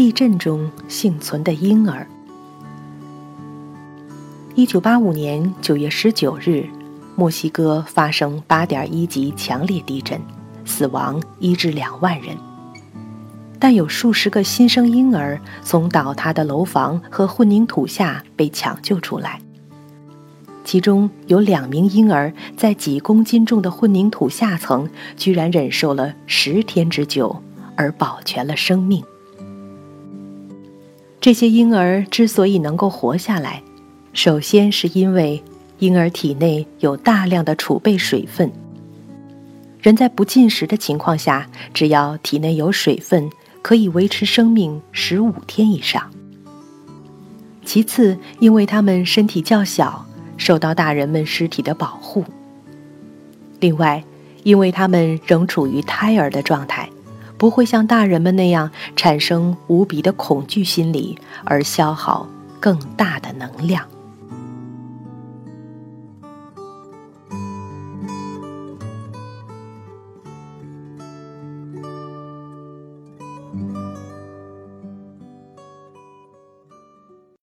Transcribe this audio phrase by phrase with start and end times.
[0.00, 2.06] 地震中幸存的婴儿。
[4.54, 6.66] 一九八五年九月十九日，
[7.16, 10.18] 墨西哥发生八点一级强烈地震，
[10.64, 12.34] 死亡一至两万人。
[13.58, 19.38] 但有数十个新生婴儿从倒塌的楼房和混凝土下被抢救出来，
[20.64, 24.88] 其中有两名婴儿在几公斤重的混凝土下层
[25.18, 27.42] 居然忍受了十天之久，
[27.76, 29.04] 而保全了生命。
[31.20, 33.62] 这些婴儿之所以能够活下来，
[34.12, 35.42] 首先是因为
[35.78, 38.50] 婴儿体内有大量的储备水分。
[39.80, 43.30] 人在不进食的情况下，只要体内有水分。
[43.62, 46.10] 可以维持生命十五天以上。
[47.64, 50.06] 其次，因为他们身体较小，
[50.38, 52.24] 受到大人们尸体的保护；
[53.60, 54.02] 另外，
[54.44, 56.88] 因为他们仍处于胎儿的状态，
[57.40, 62.28] 不会像大人们那样产生无比的恐惧心理而消耗
[62.60, 63.88] 更大的能量。